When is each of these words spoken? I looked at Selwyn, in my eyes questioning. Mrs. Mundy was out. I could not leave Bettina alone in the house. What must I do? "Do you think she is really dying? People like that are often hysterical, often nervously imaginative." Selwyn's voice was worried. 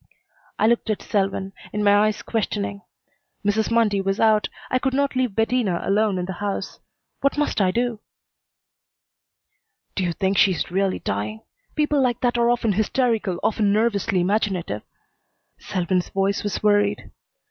I 0.57 0.65
looked 0.65 0.89
at 0.89 1.03
Selwyn, 1.03 1.53
in 1.71 1.83
my 1.83 1.95
eyes 2.07 2.23
questioning. 2.23 2.81
Mrs. 3.45 3.69
Mundy 3.69 4.01
was 4.01 4.19
out. 4.19 4.49
I 4.71 4.79
could 4.79 4.95
not 4.95 5.15
leave 5.15 5.35
Bettina 5.35 5.79
alone 5.85 6.17
in 6.17 6.25
the 6.25 6.33
house. 6.41 6.79
What 7.19 7.37
must 7.37 7.61
I 7.61 7.69
do? 7.69 7.99
"Do 9.93 10.03
you 10.03 10.13
think 10.13 10.39
she 10.39 10.53
is 10.53 10.71
really 10.71 10.97
dying? 10.97 11.41
People 11.75 12.01
like 12.01 12.21
that 12.21 12.35
are 12.39 12.49
often 12.49 12.73
hysterical, 12.73 13.39
often 13.43 13.71
nervously 13.71 14.21
imaginative." 14.21 14.81
Selwyn's 15.59 16.09
voice 16.09 16.41
was 16.41 16.63
worried. 16.63 17.11